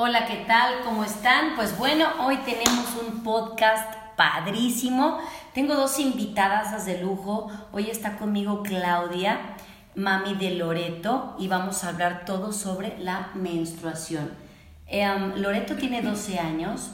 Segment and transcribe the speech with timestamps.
[0.00, 0.82] Hola, ¿qué tal?
[0.84, 1.56] ¿Cómo están?
[1.56, 5.18] Pues bueno, hoy tenemos un podcast padrísimo.
[5.54, 7.50] Tengo dos invitadas de lujo.
[7.72, 9.56] Hoy está conmigo Claudia,
[9.96, 14.30] mami de Loreto, y vamos a hablar todo sobre la menstruación.
[14.86, 16.92] Em, Loreto tiene 12 años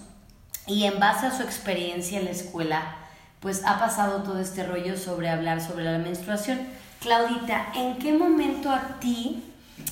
[0.67, 2.97] y en base a su experiencia en la escuela,
[3.41, 6.59] pues ha pasado todo este rollo sobre hablar sobre la menstruación.
[7.01, 9.45] Claudita, ¿en qué momento a ti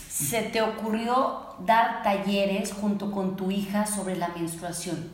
[0.09, 5.11] se te ocurrió dar talleres junto con tu hija sobre la menstruación?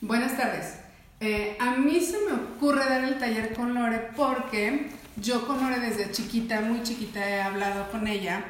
[0.00, 0.74] Buenas tardes.
[1.20, 5.80] Eh, a mí se me ocurre dar el taller con Lore porque yo con Lore
[5.80, 8.44] desde chiquita, muy chiquita, he hablado con ella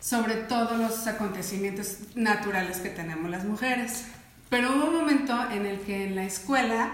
[0.00, 4.04] sobre todos los acontecimientos naturales que tenemos las mujeres.
[4.50, 6.92] Pero hubo un momento en el que en la escuela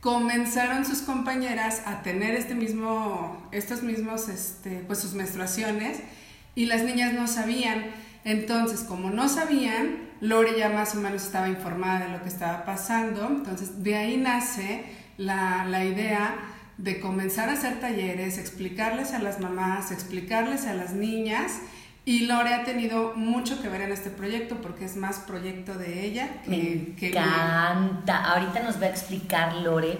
[0.00, 5.98] comenzaron sus compañeras a tener este mismo, estos mismos, este, pues sus menstruaciones
[6.54, 7.86] y las niñas no sabían.
[8.26, 12.64] Entonces, como no sabían, Lore ya más o menos estaba informada de lo que estaba
[12.64, 13.24] pasando.
[13.28, 14.84] Entonces, de ahí nace
[15.16, 16.34] la, la idea
[16.76, 21.60] de comenzar a hacer talleres, explicarles a las mamás, explicarles a las niñas.
[22.04, 26.04] Y Lore ha tenido mucho que ver en este proyecto porque es más proyecto de
[26.04, 26.50] ella que...
[26.50, 28.24] Me encanta.
[28.24, 29.98] Ahorita nos va a explicar Lore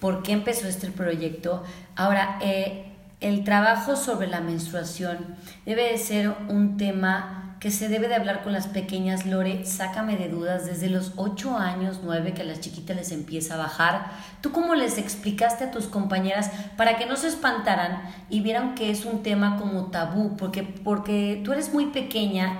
[0.00, 1.62] por qué empezó este proyecto.
[1.94, 2.86] Ahora, eh,
[3.20, 8.44] el trabajo sobre la menstruación debe de ser un tema que se debe de hablar
[8.44, 9.26] con las pequeñas.
[9.26, 13.54] Lore, sácame de dudas, desde los 8 años, 9, que a las chiquitas les empieza
[13.54, 14.12] a bajar.
[14.40, 18.92] ¿Tú cómo les explicaste a tus compañeras para que no se espantaran y vieran que
[18.92, 20.36] es un tema como tabú?
[20.36, 22.56] Porque, porque tú eres muy pequeña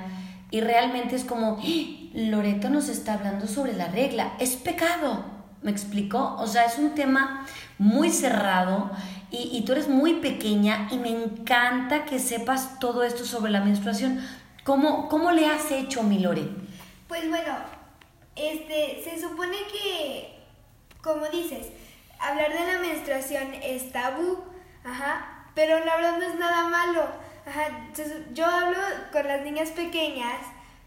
[0.50, 2.08] y realmente es como, ¡Ah!
[2.12, 5.24] Loreto nos está hablando sobre la regla, es pecado.
[5.62, 6.34] ¿Me explicó?
[6.40, 7.46] O sea, es un tema
[7.78, 8.90] muy cerrado
[9.30, 14.20] y, tú eres muy pequeña y me encanta que sepas todo esto sobre la menstruación.
[14.66, 16.48] ¿Cómo, cómo le has hecho, Milore?
[17.06, 17.54] Pues bueno,
[18.34, 20.40] este, se supone que,
[21.00, 21.68] como dices,
[22.18, 24.42] hablar de la menstruación es tabú,
[24.84, 27.06] ajá, pero la verdad no es nada malo.
[27.46, 27.68] Ajá,
[28.34, 28.76] yo hablo
[29.12, 30.40] con las niñas pequeñas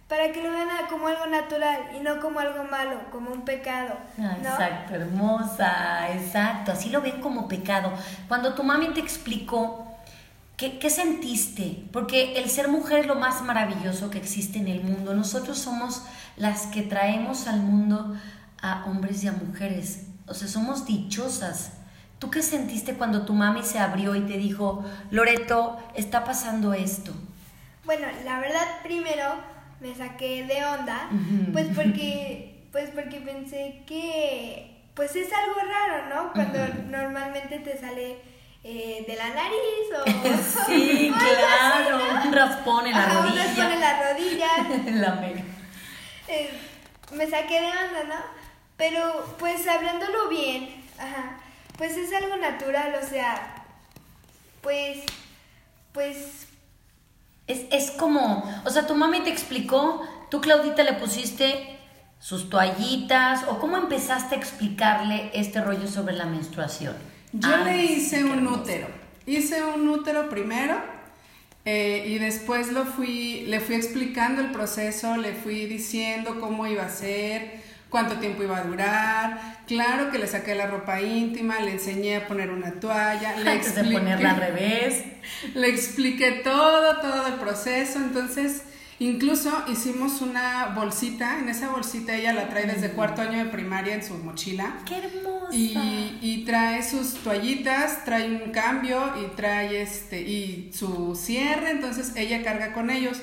[0.09, 3.95] para que lo vean como algo natural y no como algo malo, como un pecado.
[4.19, 7.93] Ah, exacto, hermosa, exacto, así lo ven como pecado.
[8.27, 9.88] Cuando tu mami te explicó,
[10.59, 11.85] ¿qué, ¿qué sentiste?
[11.93, 15.15] Porque el ser mujer es lo más maravilloso que existe en el mundo.
[15.15, 16.03] Nosotros somos
[16.35, 18.15] las que traemos al mundo
[18.61, 20.07] a hombres y a mujeres.
[20.27, 21.71] O sea, somos dichosas.
[22.19, 27.13] ¿Tú qué sentiste cuando tu mami se abrió y te dijo, Loreto, está pasando esto?
[27.85, 29.25] Bueno, la verdad, primero
[29.79, 31.09] me saqué de onda,
[31.53, 36.33] pues porque, pues porque pensé que, pues es algo raro, ¿no?
[36.33, 36.59] Cuando
[36.89, 38.17] normalmente te sale
[38.63, 40.65] eh, de la nariz o...
[40.67, 43.31] sí, claro, un raspón en la rodilla.
[43.31, 44.47] Un raspón en la rodilla.
[45.01, 45.27] la
[46.27, 46.49] eh,
[47.13, 48.39] me saqué de onda, ¿no?
[48.77, 51.39] Pero pues hablándolo bien, ajá,
[51.77, 53.65] pues es algo natural, o sea,
[54.61, 54.99] pues,
[55.91, 56.47] pues
[57.47, 61.79] es, es como, o sea, tu mami te explicó, tú Claudita le pusiste
[62.19, 66.95] sus toallitas o cómo empezaste a explicarle este rollo sobre la menstruación.
[67.31, 68.87] Yo le hice un útero.
[69.25, 70.81] Hice un útero primero
[71.65, 76.83] eh, y después lo fui, le fui explicando el proceso, le fui diciendo cómo iba
[76.83, 79.59] a ser, cuánto tiempo iba a durar.
[79.67, 83.75] Claro que le saqué la ropa íntima, le enseñé a poner una toalla, le Antes
[83.75, 85.03] de ponerla al revés.
[85.53, 87.99] Le expliqué todo, todo el proceso.
[87.99, 88.63] Entonces,
[88.99, 91.39] incluso hicimos una bolsita.
[91.39, 94.77] En esa bolsita ella la trae desde cuarto año de primaria en su mochila.
[94.85, 95.55] ¡Qué hermosa!
[95.55, 101.71] Y, y trae sus toallitas, trae un cambio y trae este, y su cierre.
[101.71, 103.21] Entonces, ella carga con ellos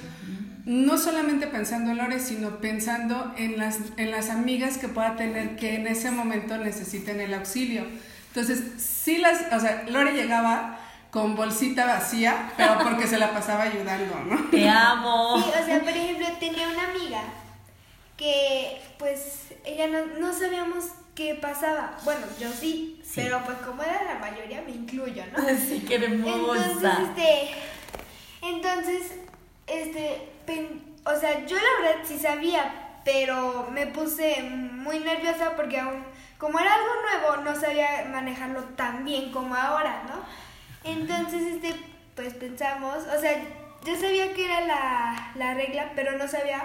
[0.66, 5.54] no solamente pensando en Lore, sino pensando en las, en las amigas que pueda tener
[5.54, 7.86] que en ese momento necesiten el auxilio.
[8.28, 10.80] Entonces, sí las, o sea, Lore llegaba
[11.10, 14.50] con bolsita vacía, pero porque se la pasaba ayudando, ¿no?
[14.50, 15.42] Te amo.
[15.42, 17.22] Sí, o sea, por ejemplo, tenía una amiga
[18.16, 21.96] que, pues, ella no, no sabíamos qué pasaba.
[22.04, 25.42] Bueno, yo sí, pero pues como era la mayoría, me incluyo, ¿no?
[25.68, 26.98] Sí, qué hermosa.
[27.00, 27.50] Entonces, este,
[28.42, 29.12] entonces,
[29.66, 30.28] este,
[31.04, 36.04] o sea, yo la verdad sí sabía, pero me puse muy nerviosa porque aún,
[36.38, 40.22] como era algo nuevo, no sabía manejarlo tan bien como ahora, ¿no?
[40.86, 41.74] Entonces, este,
[42.14, 43.42] pues pensamos, o sea,
[43.84, 46.64] yo sabía que era la, la regla, pero no sabía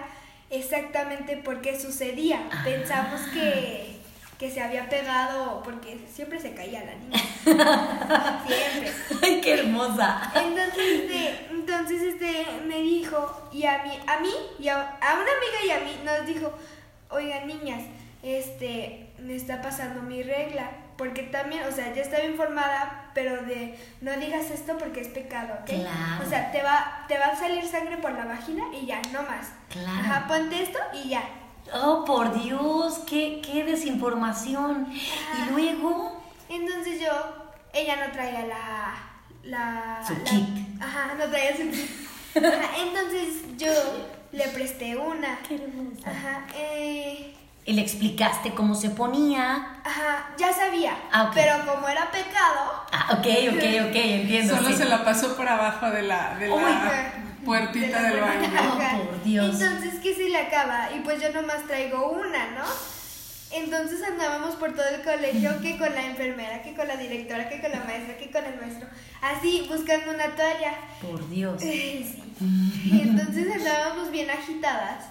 [0.50, 2.50] exactamente por qué sucedía.
[2.63, 3.97] Pensamos que,
[4.38, 7.19] que se había pegado porque siempre se caía la niña.
[8.47, 8.91] siempre.
[9.23, 10.31] Ay, qué hermosa.
[10.35, 15.21] Entonces, este, entonces este me dijo y a mí, a mí y a, a una
[15.21, 16.51] amiga y a mí nos dijo,
[17.09, 17.81] "Oigan, niñas,
[18.24, 23.78] este me está pasando mi regla." Porque también, o sea, ya estaba informada, pero de
[24.02, 25.66] no digas esto porque es pecado, ¿ok?
[25.66, 26.25] Claro.
[26.25, 29.22] O sea, te va, te va a salir sangre por la vagina y ya, no
[29.24, 29.50] más.
[29.69, 30.00] Claro.
[30.00, 31.24] Ajá, ponte esto y ya.
[31.74, 34.92] Oh, por Dios, qué, qué desinformación.
[34.92, 37.12] Y luego, Entonces yo,
[37.74, 38.94] ella no traía la...
[39.44, 40.81] la Su la- kit.
[40.81, 41.90] Ajá, no traía su kit.
[42.38, 43.72] Ajá, entonces yo
[44.31, 45.40] le presté una.
[45.48, 46.10] qué hermosa.
[46.10, 49.80] Ajá, eh, Y le explicaste cómo se ponía.
[49.84, 50.98] ajá, ya sabía.
[51.12, 51.31] Ah.
[51.34, 54.56] Pero como era pecado, Ah, ok, ok, ok, entiendo.
[54.56, 54.75] Solo sí.
[54.75, 57.13] se la pasó por abajo de la, de la
[57.46, 58.50] puertita de la del baño.
[58.74, 59.62] Oh, por Dios.
[59.62, 60.90] Entonces, ¿qué se le acaba?
[60.96, 62.66] Y pues yo nomás traigo una, ¿no?
[63.52, 67.62] Entonces andábamos por todo el colegio, que con la enfermera, que con la directora, que
[67.62, 68.88] con la maestra, que con el maestro.
[69.22, 70.74] Así, buscando una toalla.
[71.02, 71.62] Por Dios.
[71.62, 72.24] Sí.
[72.86, 75.06] Y entonces andábamos bien agitadas.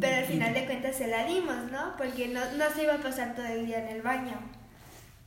[0.00, 1.96] Pero al final de cuentas se la dimos, ¿no?
[1.96, 4.34] Porque no, no se iba a pasar todo el día en el baño.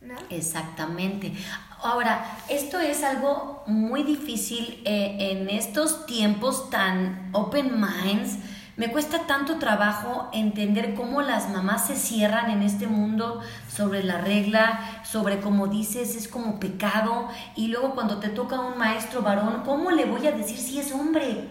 [0.02, 0.16] ¿No?
[0.30, 1.34] Exactamente.
[1.82, 8.38] Ahora, esto es algo muy difícil eh, en estos tiempos tan open minds.
[8.78, 14.20] Me cuesta tanto trabajo entender cómo las mamás se cierran en este mundo sobre la
[14.20, 17.28] regla, sobre como dices, es como pecado.
[17.56, 20.92] Y luego cuando te toca un maestro varón, ¿cómo le voy a decir si es
[20.92, 21.48] hombre?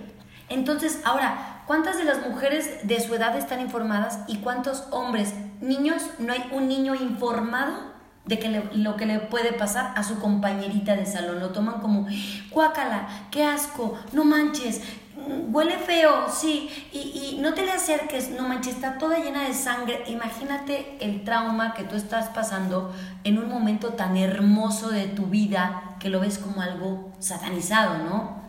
[0.49, 6.03] Entonces, ahora, ¿cuántas de las mujeres de su edad están informadas y cuántos hombres, niños,
[6.19, 10.97] no hay un niño informado de que lo que le puede pasar a su compañerita
[10.97, 11.41] de salón?
[11.41, 12.07] Lo toman como,
[12.51, 14.83] cuácala, qué asco, no manches,
[15.49, 19.55] huele feo, sí, y, y no te le acerques, no manches, está toda llena de
[19.55, 20.05] sangre.
[20.07, 25.97] Imagínate el trauma que tú estás pasando en un momento tan hermoso de tu vida
[25.99, 28.46] que lo ves como algo satanizado, ¿no?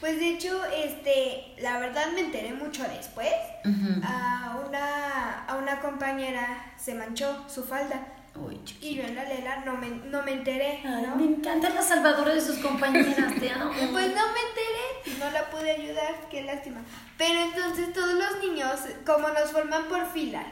[0.00, 3.30] Pues de hecho, este, la verdad me enteré mucho después.
[4.02, 8.06] A una, a una compañera se manchó su falda.
[8.34, 8.58] Uy.
[8.80, 11.16] Y yo en la lela no me, no me enteré, Ay, ¿no?
[11.16, 13.70] me encanta la salvadora de sus compañeras, te amo.
[13.92, 16.80] Pues no me enteré, no la pude ayudar, qué lástima.
[17.18, 20.46] Pero entonces todos los niños, como nos forman por filas,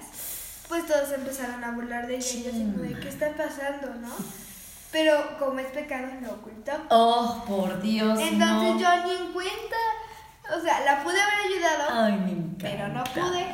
[0.68, 4.14] pues todos empezaron a burlar de ella y yo así qué está pasando, ¿no?
[4.90, 6.72] Pero como es pecado, lo ocultó.
[6.90, 8.38] Oh, por Dios, Entonces
[8.74, 8.78] no.
[8.78, 9.76] yo ni en cuenta,
[10.56, 12.56] o sea, la pude haber ayudado, Ay, me encanta.
[12.62, 13.46] pero no pude.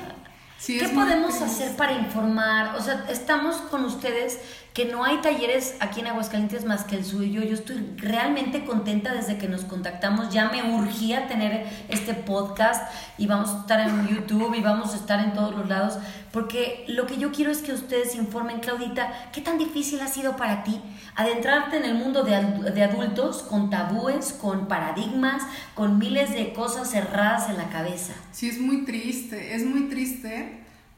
[0.64, 2.74] Sí, ¿Qué podemos hacer para informar?
[2.76, 4.40] O sea, estamos con ustedes
[4.72, 7.42] que no hay talleres aquí en Aguascalientes más que el suyo.
[7.42, 10.32] Yo estoy realmente contenta desde que nos contactamos.
[10.32, 14.96] Ya me urgía tener este podcast y vamos a estar en YouTube y vamos a
[14.96, 15.98] estar en todos los lados
[16.32, 20.34] porque lo que yo quiero es que ustedes informen, Claudita, ¿qué tan difícil ha sido
[20.34, 20.80] para ti
[21.14, 22.32] adentrarte en el mundo de,
[22.72, 25.44] de adultos con tabúes, con paradigmas,
[25.74, 28.14] con miles de cosas cerradas en la cabeza?
[28.32, 30.53] Sí, es muy triste, es muy triste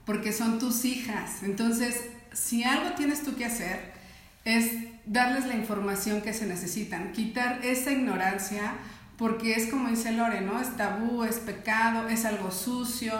[0.06, 1.42] porque son tus hijas.
[1.42, 2.00] Entonces,
[2.32, 3.92] si algo tienes tú que hacer
[4.44, 4.70] es
[5.04, 8.74] darles la información que se necesitan, quitar esa ignorancia,
[9.18, 10.60] porque es como dice Lore, ¿no?
[10.60, 13.12] Es tabú, es pecado, es algo sucio.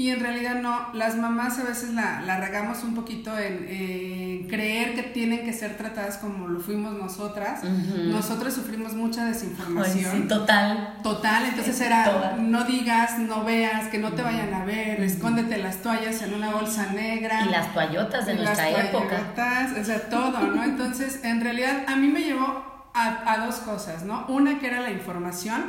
[0.00, 4.48] Y en realidad no, las mamás a veces la, la regamos un poquito en, en
[4.48, 7.60] creer que tienen que ser tratadas como lo fuimos nosotras.
[7.62, 8.04] Ujú.
[8.04, 10.10] Nosotras sufrimos mucha Ay, desinformación.
[10.22, 10.96] sí, total.
[11.02, 12.36] Total, entonces era toda.
[12.36, 16.50] no digas, no veas, que no te vayan a ver, escóndete las toallas en una
[16.50, 17.44] bolsa negra.
[17.44, 19.06] Y las toallotas de nuestra las época.
[19.34, 20.64] toallotas, o sea, todo, ¿no?
[20.64, 24.24] Entonces, en realidad, a mí me llevó a, a dos cosas, ¿no?
[24.28, 25.60] Una que era la información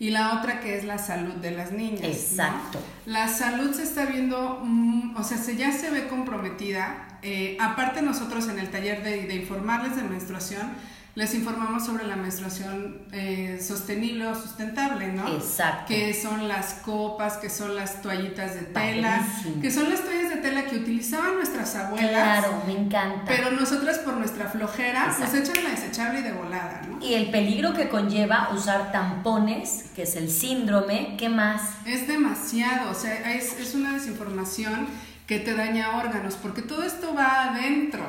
[0.00, 2.00] y la otra que es la salud de las niñas.
[2.00, 2.08] ¿no?
[2.08, 2.80] Exacto.
[3.04, 7.18] La salud se está viendo, mm, o sea, se, ya se ve comprometida.
[7.22, 10.72] Eh, aparte nosotros en el taller de, de informarles de menstruación,
[11.16, 15.28] les informamos sobre la menstruación eh, sostenible o sustentable, ¿no?
[15.34, 15.86] Exacto.
[15.88, 19.60] Que son las copas, que son las toallitas de tela, Padrísimo.
[19.60, 22.10] que son las toallas tela que utilizaban nuestras abuelas.
[22.10, 23.24] Claro, me encanta.
[23.26, 25.50] Pero nosotras por nuestra flojera, pues Exacto.
[25.52, 27.04] echan la desechable y de volada, ¿no?
[27.04, 31.62] Y el peligro que conlleva usar tampones, que es el síndrome, ¿qué más?
[31.86, 34.86] Es demasiado, o sea, es, es una desinformación
[35.26, 37.99] que te daña órganos, porque todo esto va adentro.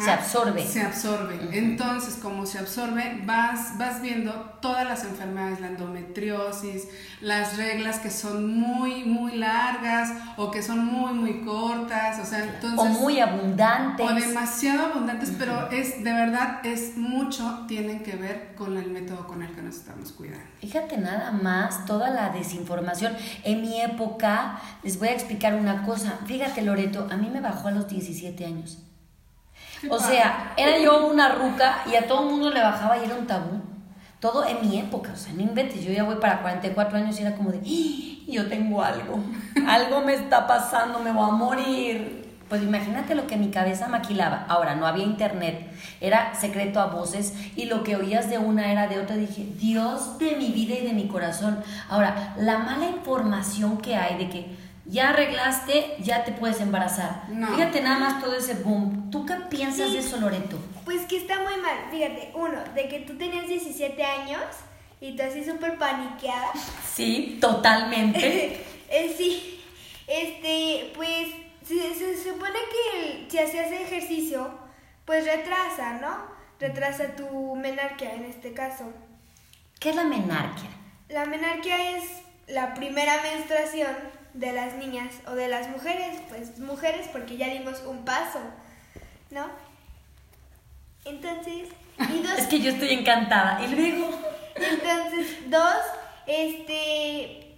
[0.00, 0.04] Ajá.
[0.04, 0.66] Se absorbe.
[0.66, 1.38] Se absorbe.
[1.52, 6.88] Entonces, como se absorbe, vas, vas viendo todas las enfermedades, la endometriosis,
[7.20, 12.44] las reglas que son muy, muy largas o que son muy, muy cortas, o sea,
[12.44, 12.78] entonces...
[12.78, 14.08] o muy abundantes.
[14.08, 19.26] o demasiado abundantes, pero es de verdad es mucho tienen que ver con el método
[19.26, 20.44] con el que nos estamos cuidando.
[20.60, 23.14] Fíjate nada más toda la desinformación.
[23.44, 26.18] En mi época, les voy a explicar una cosa.
[26.26, 28.78] Fíjate, Loreto, a mí me bajó a los 17 años.
[29.88, 33.14] O sea, era yo una ruca y a todo el mundo le bajaba y era
[33.14, 33.60] un tabú.
[34.18, 35.82] Todo en mi época, o sea, no inventes.
[35.82, 38.30] Yo ya voy para 44 años y era como de, "¡Ah!
[38.30, 39.18] yo tengo algo.
[39.66, 42.20] Algo me está pasando, me voy a morir.
[42.50, 44.44] Pues imagínate lo que mi cabeza maquilaba.
[44.48, 45.70] Ahora, no había internet,
[46.00, 49.16] era secreto a voces y lo que oías de una era de otra.
[49.16, 51.60] Dije, Dios de mi vida y de mi corazón.
[51.88, 57.22] Ahora, la mala información que hay de que ya arreglaste, ya te puedes embarazar.
[57.32, 57.46] No.
[57.54, 58.99] Fíjate nada más todo ese boom.
[59.10, 59.94] ¿Tú qué piensas Sí.
[59.94, 60.58] de eso, Loreto?
[60.84, 61.76] Pues que está muy mal.
[61.90, 64.42] Fíjate, uno, de que tú tenías 17 años
[65.00, 66.52] y tú así súper paniqueada.
[66.94, 68.64] Sí, totalmente.
[68.92, 69.62] Eh, sí,
[70.08, 71.28] este, pues
[71.64, 74.50] se, se supone que el- si hacías ejercicio,
[75.04, 76.16] pues retrasa, ¿no?
[76.58, 78.92] Retrasa tu menarquia en este caso.
[79.78, 80.68] ¿Qué es la menarquia?
[81.08, 82.02] La menarquia es
[82.48, 83.96] la primera menstruación
[84.34, 88.40] de las niñas o de las mujeres, pues mujeres porque ya dimos un paso,
[89.30, 89.46] ¿no?
[91.04, 91.68] Entonces,
[91.98, 93.64] y dos, Es que yo estoy encantada.
[93.64, 94.10] Y luego,
[94.54, 95.76] entonces, dos,
[96.26, 97.56] este,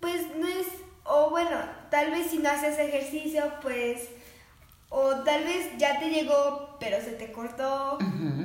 [0.00, 0.66] pues no es,
[1.04, 1.58] o bueno,
[1.90, 4.08] tal vez si no haces ejercicio, pues,
[4.88, 7.98] o tal vez ya te llegó, pero se te cortó,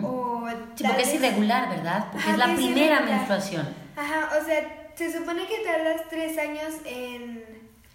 [0.04, 2.08] o sí, porque es irregular, ¿verdad?
[2.12, 3.76] Porque Ajá, es la primera menstruación.
[3.96, 7.41] Ajá, o sea, se supone que tardas tres años en,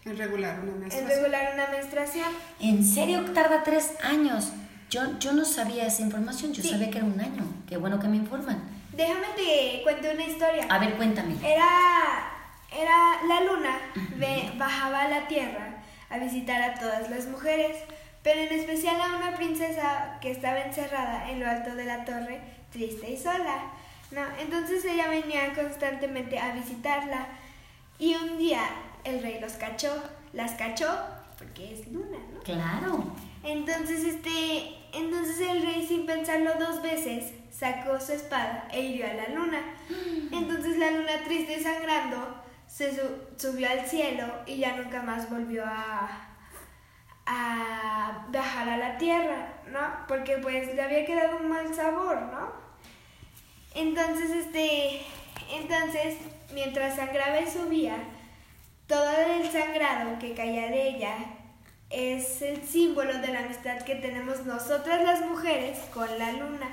[0.06, 1.08] En regular una en menstruación.
[1.20, 2.28] regular una menstruación.
[2.60, 4.52] ¿En serio tarda tres años?
[4.88, 6.68] Yo, yo no sabía esa información, yo Sí.
[6.70, 7.42] sabía que era un año.
[7.68, 8.62] Qué bueno que me informan.
[8.92, 10.66] Déjame te cuento una historia.
[10.70, 11.34] A ver, cuéntame.
[11.44, 11.66] Era,
[12.72, 13.76] era la luna,
[14.16, 15.75] ve- bajaba a la tierra
[16.08, 17.76] a visitar a todas las mujeres,
[18.22, 22.40] pero en especial a una princesa que estaba encerrada en lo alto de la torre,
[22.70, 23.72] triste y sola.
[24.12, 24.20] ¿no?
[24.40, 27.26] Entonces ella venía constantemente a visitarla
[27.98, 28.62] y un día
[29.06, 29.92] el rey los cachó,
[30.32, 30.88] las cachó,
[31.38, 32.40] porque es luna, ¿no?
[32.40, 33.04] Claro.
[33.42, 39.14] Entonces, este, entonces el rey sin pensarlo dos veces sacó su espada e hirió a
[39.14, 39.60] la luna.
[40.32, 45.30] Entonces la luna triste y sangrando se su- subió al cielo y ya nunca más
[45.30, 46.28] volvió a,
[47.26, 49.80] a bajar a la tierra, ¿no?
[50.08, 52.52] Porque pues le había quedado un mal sabor, ¿no?
[53.75, 55.02] Entonces, este,
[55.52, 56.16] entonces,
[56.54, 57.96] mientras sangraba y subía,
[58.87, 61.14] todo el sangrado que caía de ella
[61.90, 66.69] es el símbolo de la amistad que tenemos nosotras las mujeres con la luna.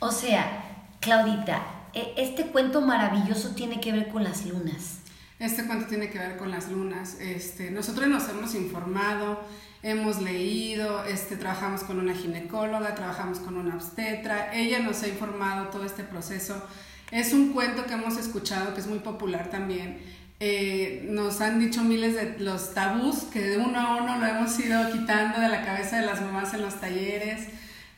[0.00, 0.64] O sea,
[1.00, 1.62] Claudita,
[1.94, 4.98] e- este cuento maravilloso tiene que ver con las lunas.
[5.38, 7.14] Este cuento tiene que ver con las lunas.
[7.20, 9.40] Este, nosotros nos hemos informado,
[9.82, 14.52] hemos leído, este, trabajamos con una ginecóloga, trabajamos con una obstetra.
[14.54, 16.62] Ella nos ha informado todo este proceso.
[17.10, 20.00] Es un cuento que hemos escuchado que es muy popular también.
[20.42, 24.58] Eh, nos han dicho miles de los tabús que de uno a uno lo hemos
[24.58, 27.46] ido quitando de la cabeza de las mamás en los talleres.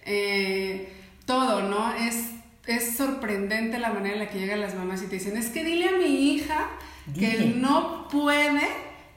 [0.05, 0.93] Eh,
[1.25, 1.95] todo, ¿no?
[1.95, 2.31] Es,
[2.67, 5.63] es sorprendente la manera en la que llegan las mamás y te dicen, es que
[5.63, 6.67] dile a mi hija
[7.15, 7.55] que Dile.
[7.57, 8.67] no puede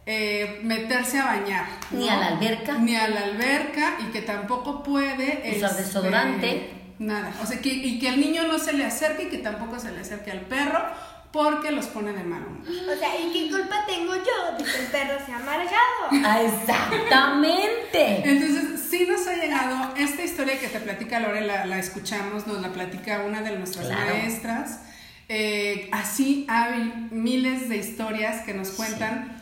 [0.06, 1.66] eh, meterse a bañar.
[1.90, 2.78] Ni a la alberca.
[2.78, 5.52] Ni a la alberca y que tampoco puede...
[5.58, 6.70] Usar este, desodorante.
[7.00, 7.34] Nada.
[7.42, 9.92] O sea, que, y que el niño no se le acerque y que tampoco se
[9.92, 10.80] le acerque al perro
[11.36, 12.62] porque los pone de mal humor.
[12.66, 16.24] O sea, ¿y qué culpa tengo yo de que el perro sea amargado?
[16.24, 18.22] Ah, Exactamente.
[18.30, 22.62] Entonces, sí nos ha llegado esta historia que te platica Lore, la, la escuchamos, nos
[22.62, 24.06] la platica una de nuestras Claro.
[24.16, 24.80] maestras.
[25.28, 29.38] Eh, así hay miles de historias que nos cuentan.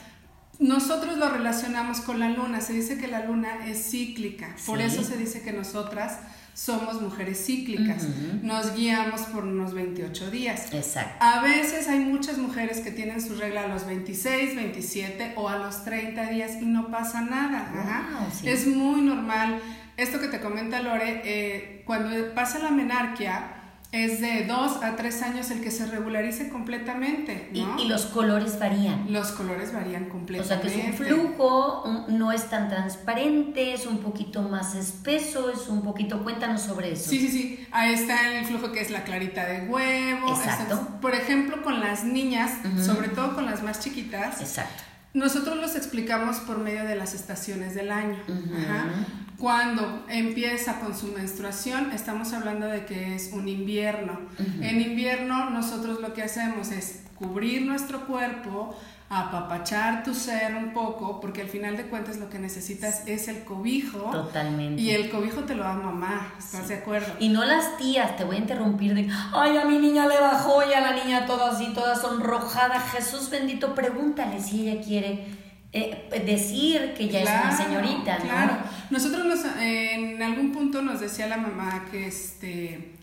[0.60, 4.86] Nosotros lo relacionamos con la luna, se dice que la luna es cíclica, por Sí.
[4.86, 6.20] eso se dice que nosotras
[6.54, 8.08] somos mujeres cíclicas,
[8.42, 10.72] nos guiamos por unos 28 días.
[10.74, 11.16] Exacto.
[11.20, 15.58] A veces hay muchas mujeres que tienen su regla a los 26, 27 o a
[15.58, 17.72] los 30 días y no pasa nada.
[17.74, 18.30] Ajá.
[18.32, 18.48] Sí.
[18.48, 19.60] Es muy normal.
[19.98, 23.63] Esto que te comenta Lore, eh, cuando pasa la menarquia,
[23.94, 27.50] es de 2 a 3 años el que se regularice completamente.
[27.54, 27.80] Y, ¿no?
[27.80, 29.06] y los colores varían.
[29.14, 30.68] Los colores varían O completamente.
[30.70, 35.52] sea que es un flujo, un- no es tan transparente, es un poquito más espeso,
[35.52, 36.24] es un poquito.
[36.24, 37.10] Cuéntanos sobre eso.
[37.12, 37.68] Sí, sí, sí.
[37.72, 40.30] Ahí está el flujo que es la clarita de huevo.
[40.36, 40.88] Exacto.
[41.00, 42.52] Por ejemplo, con las niñas,
[42.84, 44.84] sobre todo con las más chiquitas, Exacto.
[45.14, 48.18] Nosotros los explicamos por medio de las estaciones del año.
[48.28, 48.86] Ajá.
[49.44, 54.18] Cuando empieza con su menstruación, estamos hablando de que es un invierno.
[54.62, 58.74] En invierno nosotros lo que hacemos es cubrir nuestro cuerpo,
[59.10, 63.44] apapachar tu ser un poco, porque al final de cuentas lo que necesitas es el
[63.44, 64.12] cobijo.
[64.12, 64.82] Totalmente.
[64.82, 67.12] Y el cobijo te lo da mamá, ¿estás de acuerdo?
[67.20, 70.62] Y no las tías, te voy a interrumpir de, ay, a mi niña le bajó
[70.66, 72.80] y a la niña toda así, toda sonrojada.
[72.80, 75.43] Jesús bendito, pregúntale si ella quiere
[75.76, 78.26] eh, decir que ya es una señorita, ¿no?
[78.26, 78.58] Claro.
[78.92, 82.94] Nosotros nos, en algún punto nos decía la mamá que este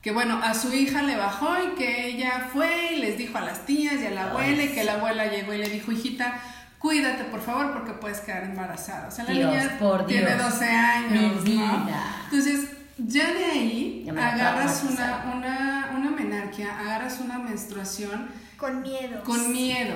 [0.00, 3.40] que bueno, a su hija le bajó y que ella fue y les dijo a
[3.42, 6.40] las tías y a la abuela y que la abuela llegó y le dijo, hijita,
[6.78, 9.08] cuídate por favor porque puedes quedar embarazada.
[9.08, 11.42] O sea, la niña tiene 12 años.
[11.42, 12.16] Mi vida.
[12.24, 18.28] Entonces, ya de ahí agarras una, una, una menarquia, agarras una menstruación.
[18.58, 19.22] Con miedo.
[19.24, 19.94] Con miedo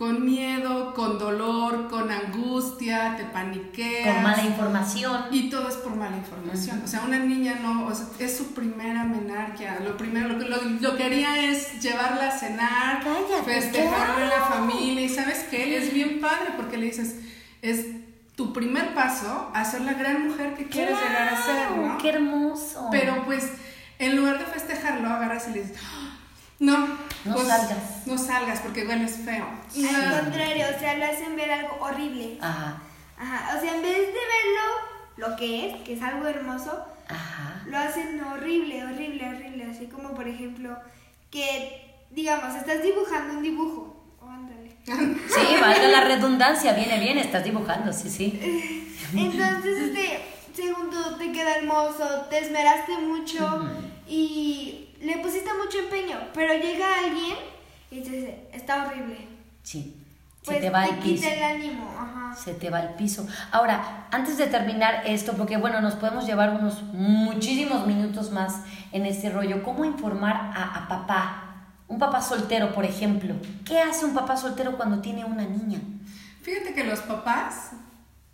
[0.00, 4.14] con miedo, con dolor, con angustia, te paniqueas.
[4.14, 5.24] Con mala información.
[5.30, 6.80] Y todo es por mala información.
[6.82, 9.78] O sea, una niña no, o sea, es su primera menarquia.
[9.80, 10.48] Lo primero, lo que
[10.80, 13.02] lo, quería es llevarla a cenar,
[13.44, 15.02] festejarlo en la familia.
[15.02, 17.16] Y sabes qué, es bien padre porque le dices,
[17.60, 17.84] es
[18.36, 21.98] tu primer paso a ser la gran mujer que quieres llegar a ser, ¿no?
[21.98, 22.88] ¡Qué hermoso!
[22.90, 23.52] Pero pues,
[23.98, 25.76] en lugar de festejarlo, agarras y le dices,
[26.60, 26.86] no,
[27.24, 28.06] no pues, salgas.
[28.06, 29.44] No salgas porque bueno, es feo.
[29.44, 32.38] Al contrario, o sea, lo hacen ver algo horrible.
[32.40, 32.82] Ajá.
[33.18, 33.56] Ajá.
[33.56, 37.62] O sea, en vez de verlo lo que es, que es algo hermoso, Ajá.
[37.66, 39.64] lo hacen horrible, horrible, horrible.
[39.70, 40.78] Así como, por ejemplo,
[41.30, 43.96] que, digamos, estás dibujando un dibujo.
[44.86, 48.40] Sí, valga la redundancia, viene bien, estás dibujando, sí, sí.
[49.14, 50.20] Entonces, este,
[50.52, 53.68] según tú, te queda hermoso, te esmeraste mucho
[54.08, 57.36] y le pusiste mucho empeño, pero llega alguien
[57.90, 59.28] y dice, está horrible.
[59.62, 59.96] Sí.
[60.42, 61.28] Se pues te va el piso.
[61.28, 62.34] el ánimo, Ajá.
[62.34, 63.26] Se te va el piso.
[63.52, 69.04] Ahora, antes de terminar esto, porque bueno, nos podemos llevar unos muchísimos minutos más en
[69.04, 71.46] este rollo, ¿cómo informar a, a papá?
[71.88, 73.34] Un papá soltero, por ejemplo.
[73.66, 75.80] ¿Qué hace un papá soltero cuando tiene una niña?
[76.42, 77.72] Fíjate que los papás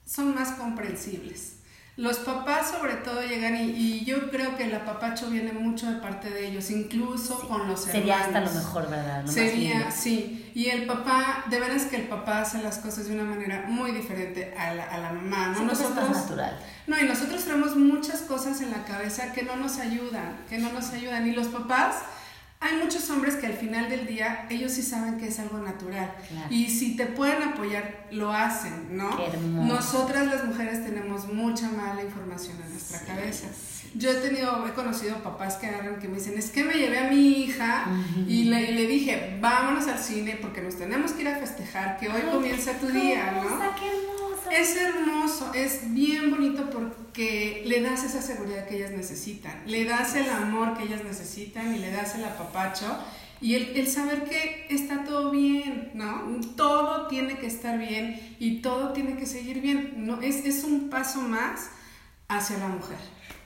[0.04, 1.55] son más comprensibles.
[1.96, 6.28] Los papás sobre todo llegan y, yo creo que el apapacho viene mucho de parte
[6.28, 7.90] de ellos, incluso con los hermanos.
[7.90, 9.26] Sería hasta lo mejor, ¿verdad?
[9.26, 10.50] Sería, sí.
[10.54, 13.92] Y el papá, de veras que el papá hace las cosas de una manera muy
[13.92, 15.62] diferente a la, a la mamá, ¿no?
[15.64, 16.58] Nosotros, es natural.
[16.86, 20.70] No, y nosotros tenemos muchas cosas en la cabeza que no nos ayudan, que no
[20.72, 21.26] nos ayudan.
[21.26, 21.96] Y los papás
[22.58, 26.12] hay muchos hombres que al final del día ellos sí saben que es algo natural
[26.50, 29.10] y si te pueden apoyar lo hacen, ¿no?
[29.64, 33.48] Nosotras las mujeres tenemos mucha mala información en nuestra cabeza.
[33.94, 36.98] Yo he tenido, he conocido papás que agarran que me dicen, es que me llevé
[36.98, 37.86] a mi hija
[38.26, 42.08] y, le, le, dije, vámonos al cine porque nos tenemos que ir a festejar, que
[42.08, 44.15] hoy comienza tu día, ¿no?
[44.52, 50.14] Es hermoso, es bien bonito porque le das esa seguridad que ellas necesitan, le das
[50.14, 52.86] el amor que ellas necesitan y le das el apapacho
[53.40, 56.40] y el, el, saber que está todo bien, ¿no?
[56.56, 60.22] Todo tiene que estar bien y todo tiene que seguir bien, ¿no?
[60.22, 61.68] Es, es un paso más
[62.28, 62.96] hacia la mujer.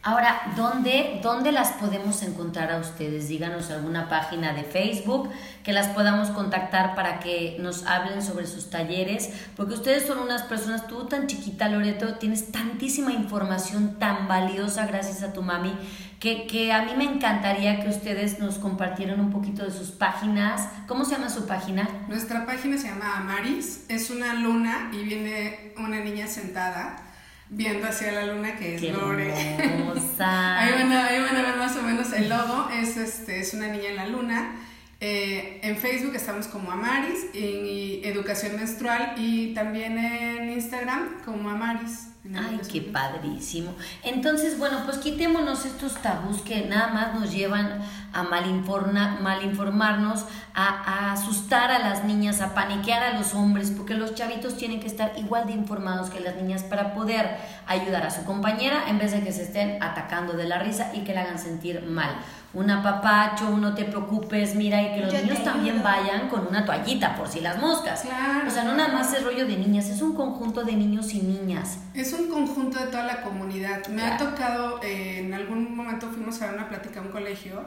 [0.03, 3.29] Ahora, ¿dónde, ¿dónde las podemos encontrar a ustedes?
[3.29, 5.29] Díganos alguna página de Facebook
[5.63, 10.45] que las podamos contactar para que nos hablen sobre sus talleres, porque ustedes son unas
[10.45, 15.75] personas, tú tan chiquita, Loreto, tienes tantísima información tan valiosa gracias a tu mami,
[16.19, 20.67] que, que a mí me encantaría que ustedes nos compartieran un poquito de sus páginas.
[20.87, 21.87] ¿Cómo se llama su página?
[22.09, 27.10] Nuestra página se llama Amaris, es una luna y viene una niña sentada
[27.51, 29.33] viendo hacia la luna, que es Lore.
[30.19, 33.53] ahí, van a, ahí van a ver más o menos el logo, es, este, es
[33.55, 34.57] una niña en la luna.
[35.03, 42.09] Eh, en Facebook estamos como Amaris, en Educación Menstrual y también en Instagram como Amaris.
[42.37, 43.75] Ay, qué padrísimo.
[44.05, 47.81] Entonces, bueno, pues quitémonos estos tabús que nada más nos llevan
[48.13, 54.15] a malinformarnos, a, a, asustar a las niñas, a paniquear a los hombres, porque los
[54.15, 58.23] chavitos tienen que estar igual de informados que las niñas para poder ayudar a su
[58.25, 61.39] compañera en vez de que se estén atacando de la risa y que la hagan
[61.39, 62.21] sentir mal
[62.53, 67.15] un apapacho, no te preocupes, mira, y que los niños también vayan con una toallita
[67.15, 68.05] por si las moscas.
[68.47, 71.21] O sea, no nada más es rollo de niñas, es un conjunto de niños y
[71.21, 71.79] niñas.
[71.95, 73.87] Es un conjunto de toda la comunidad.
[73.89, 77.65] Me ha tocado, eh, en algún momento fuimos a dar una plática a un colegio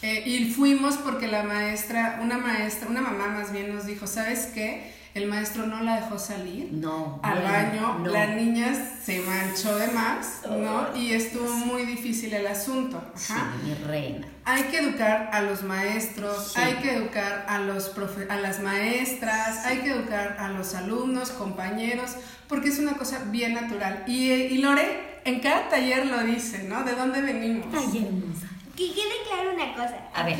[0.00, 4.50] eh, y fuimos porque la maestra, una maestra, una mamá más bien nos dijo, ¿sabes
[4.54, 5.01] qué?
[5.14, 8.72] El maestro no la dejó salir no, al baño, la niña
[9.04, 10.96] se manchó de más, ¿no?
[10.96, 13.02] Y estuvo muy difícil el asunto.
[13.14, 14.26] Sí, mi reina.
[14.44, 17.92] Hay que educar a los maestros, hay que educar a, los
[18.28, 22.12] a las maestras, hay que educar a los alumnos, compañeros,
[22.48, 24.04] porque es una cosa bien natural.
[24.06, 26.84] Y, y Lore en cada taller lo dice, ¿no?
[26.84, 27.66] ¿De dónde venimos?
[27.72, 28.48] Ay, hermosa.
[28.76, 30.08] Que quede claro una cosa.
[30.14, 30.38] A ver.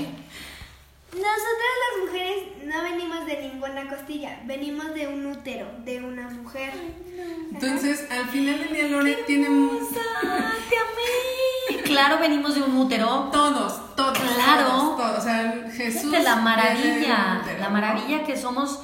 [1.12, 6.72] Nosotras las mujeres no venimos de ninguna costilla, venimos de un útero, de una mujer.
[7.52, 10.00] Entonces, al final del día Lore tiene mucha...
[11.84, 13.28] Claro, venimos de un útero.
[13.30, 14.18] Todos, todos.
[14.18, 14.96] Claro.
[14.96, 16.10] Todos, O sea, Jesús.
[16.10, 18.80] la maravilla, la maravilla que somos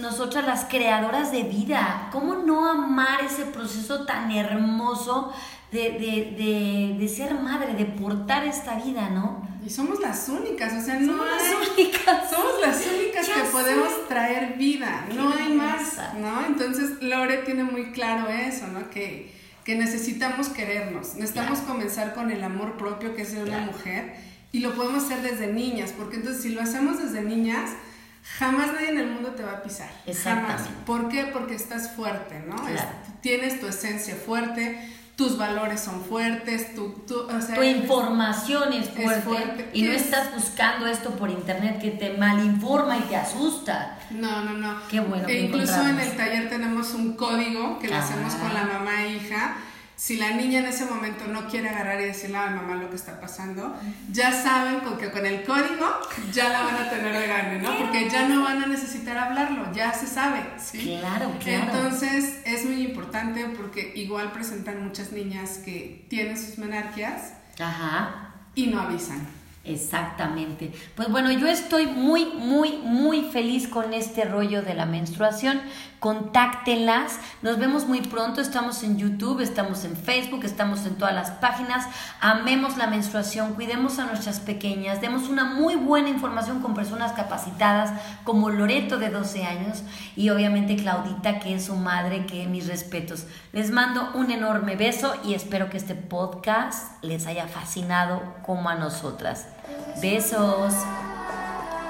[0.00, 2.08] nosotras las creadoras de vida.
[2.12, 5.32] ¿Cómo no amar ese proceso tan hermoso
[5.72, 5.90] de,
[6.38, 9.43] de, de, ser madre, de portar esta vida, ¿no?
[9.64, 12.30] Y somos las únicas, o sea, no somos las únicas.
[12.30, 16.44] Somos las únicas que podemos traer vida, no hay más, ¿no?
[16.46, 18.90] Entonces Lore tiene muy claro eso, ¿no?
[18.90, 19.32] Que,
[19.64, 24.14] que necesitamos querernos, necesitamos comenzar con el amor propio que es de una mujer
[24.52, 27.70] y lo podemos hacer desde niñas, porque entonces si lo hacemos desde niñas,
[28.38, 29.90] jamás nadie en el mundo te va a pisar.
[30.22, 30.62] Jamás.
[30.86, 31.24] ¿Por qué?
[31.32, 32.56] Porque estás fuerte, ¿no?
[33.20, 34.78] tienes tu esencia fuerte,
[35.16, 37.28] tus valores son fuertes, tu, tu,
[37.62, 43.16] información es fuerte, y no estás buscando esto por internet que te malinforma y te
[43.16, 43.98] asusta.
[44.10, 44.76] No, no, no.
[44.88, 45.28] Qué bueno.
[45.28, 49.14] E incluso en el taller tenemos un código que lo hacemos con la mamá e
[49.14, 49.56] hija
[49.96, 52.90] si la niña en ese momento no quiere agarrar y decirle a la mamá lo
[52.90, 53.76] que está pasando,
[54.10, 55.86] ya saben con que con el código
[56.32, 57.78] ya la van a tener de gane, ¿no?
[57.78, 60.98] Porque ya no van a necesitar hablarlo, ya se sabe, ¿sí?
[61.00, 61.64] Claro, claro.
[61.64, 67.34] Entonces es muy importante porque igual presentan muchas niñas que tienen sus menarquias
[68.54, 69.43] y no avisan.
[69.64, 70.72] Exactamente.
[70.94, 75.58] Pues bueno, yo estoy muy, muy, muy feliz con este rollo de la menstruación.
[76.00, 77.18] Contáctenlas.
[77.40, 78.42] Nos vemos muy pronto.
[78.42, 81.86] Estamos en YouTube, estamos en Facebook, estamos en todas las páginas.
[82.20, 87.98] Amemos la menstruación, cuidemos a nuestras pequeñas, demos una muy buena información con personas capacitadas
[88.24, 89.82] como Loreto de 12 años
[90.14, 93.24] y obviamente Claudita que es su madre, que mis respetos.
[93.52, 98.74] Les mando un enorme beso y espero que este podcast les haya fascinado como a
[98.74, 99.53] nosotras.
[100.00, 100.74] Besos.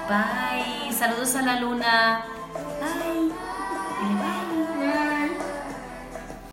[0.07, 0.93] Bye.
[0.93, 2.25] Saludos a la luna.
[2.79, 3.29] Bye.
[3.29, 4.44] Bye.